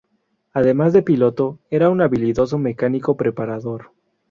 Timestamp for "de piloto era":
0.93-1.91